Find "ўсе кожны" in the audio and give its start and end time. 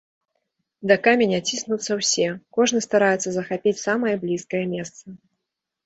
2.01-2.79